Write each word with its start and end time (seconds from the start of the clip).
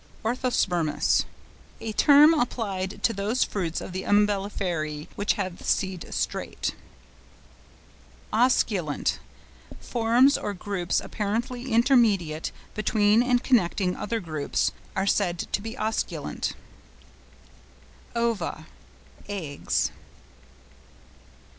ORTHOSPERMOUS.—A 0.23 1.91
term 1.93 2.33
applied 2.33 3.03
to 3.03 3.13
those 3.13 3.43
fruits 3.43 3.79
of 3.79 3.93
the 3.93 4.01
Umbelliferæ 4.01 5.07
which 5.15 5.33
have 5.33 5.57
the 5.59 5.63
seed 5.63 6.07
straight. 6.11 6.73
OSCULANT.—Forms 8.33 10.39
or 10.39 10.55
groups 10.55 11.01
apparently 11.01 11.71
intermediate 11.71 12.51
between 12.73 13.21
and 13.21 13.43
connecting 13.43 13.95
other 13.95 14.19
groups 14.19 14.71
are 14.95 15.05
said 15.05 15.37
to 15.51 15.61
be 15.61 15.75
osculant. 15.75 16.53
OVA.—Eggs. 18.15 19.91